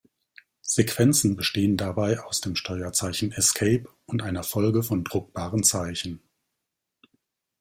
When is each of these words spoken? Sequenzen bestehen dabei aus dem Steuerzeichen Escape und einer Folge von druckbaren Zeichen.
Sequenzen 0.63 1.35
bestehen 1.35 1.77
dabei 1.77 2.21
aus 2.23 2.41
dem 2.41 2.55
Steuerzeichen 2.55 3.31
Escape 3.33 3.87
und 4.07 4.23
einer 4.23 4.41
Folge 4.41 4.81
von 4.81 5.03
druckbaren 5.03 5.63
Zeichen. 5.63 6.23